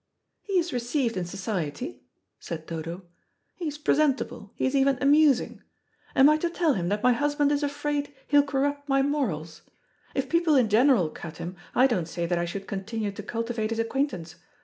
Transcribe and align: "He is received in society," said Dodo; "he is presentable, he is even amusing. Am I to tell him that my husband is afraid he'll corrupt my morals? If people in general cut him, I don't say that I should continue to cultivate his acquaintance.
"He 0.41 0.53
is 0.53 0.73
received 0.73 1.15
in 1.15 1.25
society," 1.25 2.01
said 2.39 2.65
Dodo; 2.65 3.03
"he 3.55 3.67
is 3.67 3.77
presentable, 3.77 4.51
he 4.55 4.65
is 4.65 4.75
even 4.75 4.97
amusing. 4.99 5.61
Am 6.15 6.27
I 6.27 6.37
to 6.37 6.49
tell 6.49 6.73
him 6.73 6.89
that 6.89 7.03
my 7.03 7.13
husband 7.13 7.51
is 7.51 7.61
afraid 7.61 8.11
he'll 8.25 8.41
corrupt 8.41 8.89
my 8.89 9.03
morals? 9.03 9.61
If 10.15 10.27
people 10.27 10.55
in 10.55 10.69
general 10.69 11.11
cut 11.11 11.37
him, 11.37 11.55
I 11.75 11.85
don't 11.85 12.07
say 12.07 12.25
that 12.25 12.39
I 12.39 12.45
should 12.45 12.65
continue 12.65 13.11
to 13.11 13.21
cultivate 13.21 13.69
his 13.69 13.77
acquaintance. 13.77 14.37